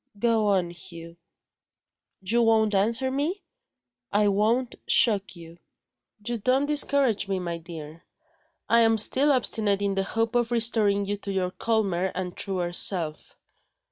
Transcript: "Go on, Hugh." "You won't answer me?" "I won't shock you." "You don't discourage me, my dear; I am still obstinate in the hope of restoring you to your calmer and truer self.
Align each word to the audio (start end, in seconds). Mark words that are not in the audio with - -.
"Go 0.17 0.47
on, 0.47 0.71
Hugh." 0.71 1.15
"You 2.21 2.41
won't 2.41 2.73
answer 2.73 3.11
me?" 3.11 3.43
"I 4.11 4.29
won't 4.29 4.73
shock 4.87 5.35
you." 5.35 5.59
"You 6.25 6.39
don't 6.39 6.65
discourage 6.65 7.27
me, 7.27 7.37
my 7.37 7.59
dear; 7.59 8.01
I 8.67 8.79
am 8.79 8.97
still 8.97 9.31
obstinate 9.31 9.83
in 9.83 9.93
the 9.93 10.01
hope 10.03 10.33
of 10.33 10.49
restoring 10.49 11.05
you 11.05 11.17
to 11.17 11.31
your 11.31 11.51
calmer 11.51 12.11
and 12.15 12.35
truer 12.35 12.71
self. 12.71 13.35